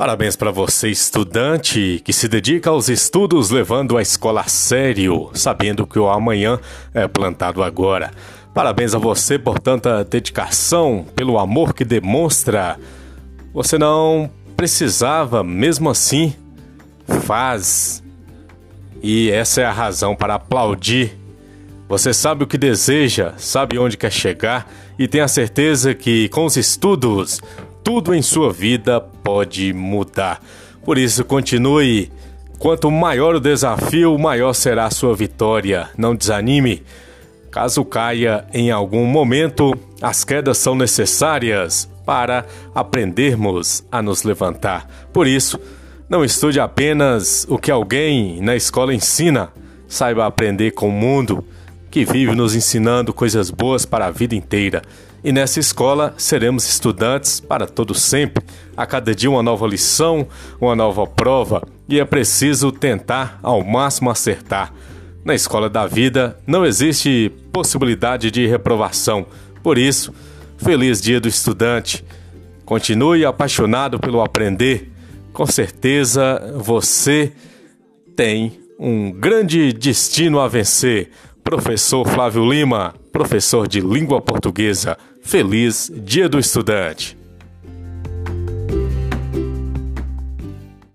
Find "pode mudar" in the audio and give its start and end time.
29.00-30.42